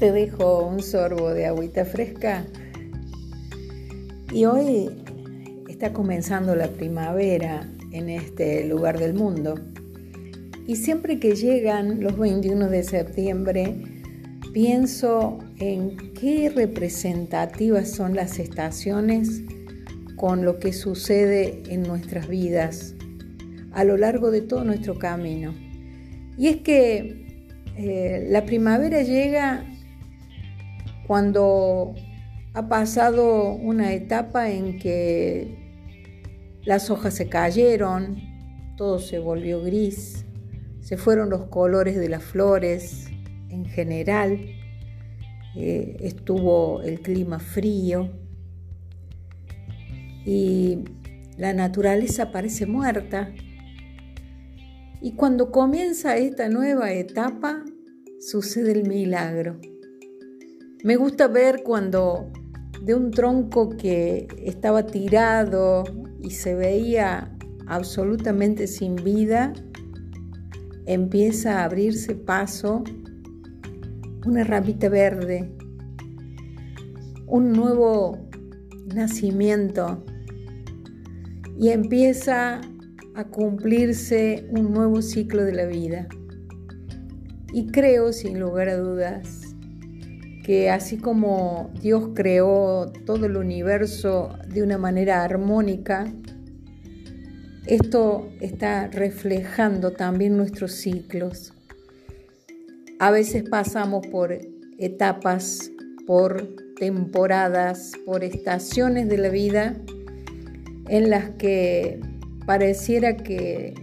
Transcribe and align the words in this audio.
te 0.00 0.12
dejo 0.12 0.64
un 0.64 0.82
sorbo 0.82 1.34
de 1.34 1.44
agüita 1.44 1.84
fresca. 1.84 2.46
Y 4.32 4.46
hoy 4.46 4.88
está 5.68 5.92
comenzando 5.92 6.56
la 6.56 6.68
primavera 6.68 7.68
en 7.92 8.08
este 8.08 8.64
lugar 8.64 8.98
del 8.98 9.12
mundo. 9.12 9.56
Y 10.66 10.76
siempre 10.76 11.20
que 11.20 11.34
llegan 11.34 12.00
los 12.00 12.16
21 12.16 12.70
de 12.70 12.82
septiembre, 12.82 13.76
pienso 14.54 15.38
en 15.58 16.14
qué 16.14 16.48
representativas 16.48 17.90
son 17.90 18.14
las 18.14 18.38
estaciones 18.38 19.42
con 20.16 20.46
lo 20.46 20.58
que 20.58 20.72
sucede 20.72 21.62
en 21.68 21.82
nuestras 21.82 22.26
vidas 22.26 22.94
a 23.72 23.84
lo 23.84 23.98
largo 23.98 24.30
de 24.30 24.40
todo 24.40 24.64
nuestro 24.64 24.98
camino. 24.98 25.52
Y 26.38 26.48
es 26.48 26.56
que 26.62 27.26
eh, 27.76 28.26
la 28.30 28.46
primavera 28.46 29.02
llega 29.02 29.66
cuando 31.10 31.96
ha 32.54 32.68
pasado 32.68 33.50
una 33.54 33.92
etapa 33.94 34.48
en 34.48 34.78
que 34.78 35.58
las 36.62 36.88
hojas 36.88 37.14
se 37.14 37.28
cayeron, 37.28 38.22
todo 38.76 39.00
se 39.00 39.18
volvió 39.18 39.60
gris, 39.60 40.24
se 40.78 40.96
fueron 40.96 41.28
los 41.28 41.46
colores 41.46 41.96
de 41.96 42.08
las 42.08 42.22
flores 42.22 43.08
en 43.48 43.64
general, 43.64 44.38
eh, 45.56 45.96
estuvo 45.98 46.80
el 46.82 47.00
clima 47.00 47.40
frío 47.40 48.12
y 50.24 50.84
la 51.36 51.52
naturaleza 51.54 52.30
parece 52.30 52.66
muerta. 52.66 53.34
Y 55.02 55.14
cuando 55.16 55.50
comienza 55.50 56.16
esta 56.16 56.48
nueva 56.48 56.92
etapa, 56.92 57.64
sucede 58.20 58.70
el 58.70 58.86
milagro. 58.86 59.58
Me 60.82 60.96
gusta 60.96 61.28
ver 61.28 61.62
cuando 61.62 62.32
de 62.82 62.94
un 62.94 63.10
tronco 63.10 63.68
que 63.76 64.26
estaba 64.38 64.86
tirado 64.86 65.84
y 66.22 66.30
se 66.30 66.54
veía 66.54 67.36
absolutamente 67.66 68.66
sin 68.66 68.96
vida, 68.96 69.52
empieza 70.86 71.60
a 71.60 71.64
abrirse 71.64 72.14
paso 72.14 72.82
una 74.24 74.42
ramita 74.42 74.88
verde, 74.88 75.54
un 77.26 77.52
nuevo 77.52 78.18
nacimiento 78.94 80.02
y 81.58 81.68
empieza 81.68 82.62
a 83.14 83.24
cumplirse 83.24 84.48
un 84.50 84.72
nuevo 84.72 85.02
ciclo 85.02 85.44
de 85.44 85.52
la 85.52 85.66
vida. 85.66 86.08
Y 87.52 87.66
creo, 87.66 88.14
sin 88.14 88.40
lugar 88.40 88.70
a 88.70 88.76
dudas, 88.76 89.49
que 90.50 90.68
así 90.68 90.96
como 90.96 91.70
Dios 91.80 92.08
creó 92.12 92.90
todo 93.06 93.26
el 93.26 93.36
universo 93.36 94.36
de 94.48 94.64
una 94.64 94.78
manera 94.78 95.22
armónica, 95.22 96.12
esto 97.66 98.28
está 98.40 98.88
reflejando 98.88 99.92
también 99.92 100.36
nuestros 100.36 100.72
ciclos. 100.72 101.52
A 102.98 103.12
veces 103.12 103.44
pasamos 103.48 104.04
por 104.08 104.36
etapas, 104.76 105.70
por 106.04 106.48
temporadas, 106.80 107.92
por 108.04 108.24
estaciones 108.24 109.08
de 109.08 109.18
la 109.18 109.28
vida 109.28 109.76
en 110.88 111.10
las 111.10 111.30
que 111.36 112.00
pareciera 112.44 113.16
que 113.16 113.74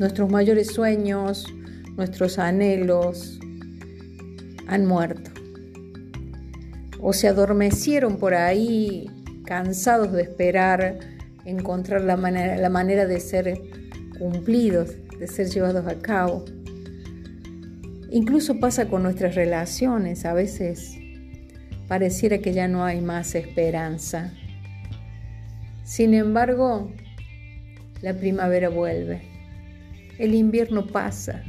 nuestros 0.00 0.28
mayores 0.28 0.72
sueños, 0.72 1.46
nuestros 1.96 2.40
anhelos, 2.40 3.38
han 4.66 4.86
muerto. 4.86 5.35
O 7.00 7.12
se 7.12 7.28
adormecieron 7.28 8.18
por 8.18 8.34
ahí, 8.34 9.10
cansados 9.44 10.12
de 10.12 10.22
esperar 10.22 10.98
encontrar 11.46 12.02
la 12.02 12.16
manera, 12.16 12.56
la 12.56 12.68
manera 12.68 13.06
de 13.06 13.20
ser 13.20 13.58
cumplidos, 14.18 14.96
de 15.18 15.26
ser 15.26 15.48
llevados 15.48 15.86
a 15.86 15.98
cabo. 15.98 16.44
Incluso 18.10 18.58
pasa 18.60 18.88
con 18.88 19.02
nuestras 19.02 19.34
relaciones, 19.34 20.24
a 20.24 20.34
veces 20.34 20.98
pareciera 21.88 22.38
que 22.38 22.52
ya 22.52 22.68
no 22.68 22.84
hay 22.84 23.00
más 23.00 23.34
esperanza. 23.34 24.32
Sin 25.84 26.14
embargo, 26.14 26.90
la 28.02 28.14
primavera 28.14 28.68
vuelve, 28.68 29.22
el 30.18 30.34
invierno 30.34 30.88
pasa, 30.88 31.44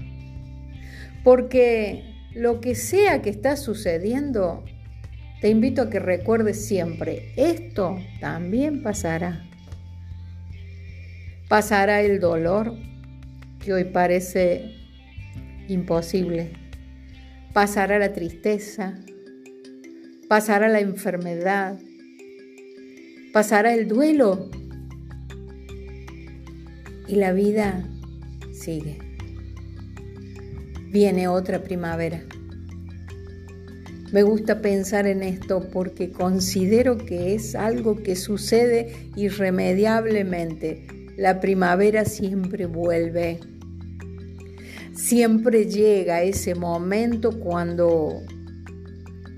porque 1.23 2.03
lo 2.33 2.61
que 2.61 2.75
sea 2.75 3.21
que 3.23 3.31
está 3.31 3.55
sucediendo, 3.57 4.63
te 5.41 5.49
invito 5.49 5.83
a 5.83 5.89
que 5.89 5.99
recuerdes 5.99 6.65
siempre, 6.65 7.31
esto 7.35 7.97
también 8.19 8.81
pasará. 8.81 9.43
Pasará 11.47 12.01
el 12.01 12.19
dolor, 12.19 12.75
que 13.63 13.73
hoy 13.73 13.85
parece 13.85 14.75
imposible. 15.67 16.51
Pasará 17.53 17.99
la 17.99 18.13
tristeza, 18.13 18.95
pasará 20.27 20.67
la 20.67 20.79
enfermedad, 20.79 21.79
pasará 23.33 23.73
el 23.73 23.87
duelo 23.87 24.49
y 27.07 27.15
la 27.15 27.31
vida 27.31 27.83
sigue 28.51 29.07
viene 30.91 31.27
otra 31.27 31.63
primavera. 31.63 32.23
Me 34.11 34.23
gusta 34.23 34.61
pensar 34.61 35.05
en 35.05 35.21
esto 35.21 35.67
porque 35.69 36.11
considero 36.11 36.97
que 36.97 37.35
es 37.35 37.55
algo 37.55 38.01
que 38.01 38.15
sucede 38.15 39.11
irremediablemente. 39.17 40.87
La 41.17 41.41
primavera 41.41 42.05
siempre 42.05 42.67
vuelve. 42.67 43.39
Siempre 44.93 45.65
llega 45.65 46.23
ese 46.23 46.55
momento 46.55 47.37
cuando 47.37 48.21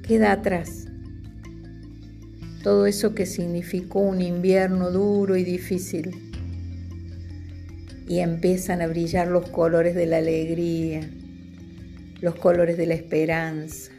queda 0.08 0.34
atrás. 0.34 0.86
Todo 2.62 2.86
eso 2.86 3.16
que 3.16 3.26
significó 3.26 4.02
un 4.02 4.22
invierno 4.22 4.92
duro 4.92 5.36
y 5.36 5.44
difícil. 5.44 6.12
Y 8.08 8.20
empiezan 8.20 8.84
a 8.84 8.88
brillar 8.88 9.30
los 9.30 9.50
colores 9.50 9.96
de 9.96 10.06
la 10.06 10.18
alegría, 10.18 11.10
los 12.22 12.36
colores 12.36 12.78
de 12.78 12.86
la 12.86 12.94
esperanza. 12.94 13.99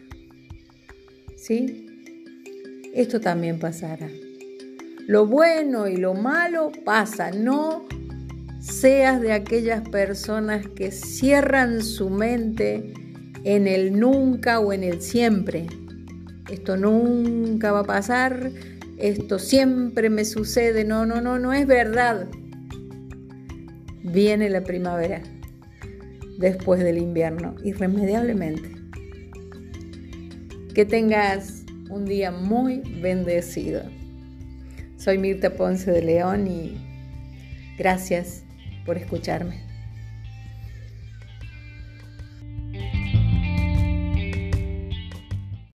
Esto 2.94 3.21
también 3.21 3.59
pasará. 3.59 4.09
Lo 5.09 5.27
bueno 5.27 5.88
y 5.88 5.97
lo 5.97 6.15
malo 6.15 6.71
pasa. 6.84 7.33
No 7.33 7.87
seas 8.61 9.21
de 9.21 9.33
aquellas 9.33 9.88
personas 9.88 10.66
que 10.69 10.93
cierran 10.93 11.83
su 11.83 12.09
mente 12.09 12.93
en 13.43 13.66
el 13.66 13.99
nunca 13.99 14.61
o 14.61 14.72
en 14.72 14.84
el 14.84 15.00
siempre. 15.03 15.66
Esto 16.49 16.77
nunca 16.77 17.72
va 17.72 17.81
a 17.81 17.84
pasar, 17.84 18.53
esto 18.99 19.41
siempre 19.41 20.09
me 20.09 20.25
sucede. 20.25 20.84
No, 20.84 21.05
no, 21.05 21.21
no, 21.21 21.41
no 21.41 21.53
es 21.53 21.67
verdad. 21.67 22.28
Viene 24.05 24.50
la 24.50 24.62
primavera 24.62 25.22
después 26.38 26.81
del 26.81 26.99
invierno, 26.99 27.56
irremediablemente. 27.65 28.80
Que 30.75 30.84
tengas 30.84 31.64
un 31.91 32.04
día 32.06 32.31
muy 32.31 32.78
bendecido. 33.03 33.82
Soy 34.97 35.19
Mirta 35.19 35.50
Ponce 35.54 35.91
de 35.91 36.03
León 36.03 36.47
y 36.47 36.76
gracias 37.76 38.44
por 38.86 38.97
escucharme. 38.97 39.69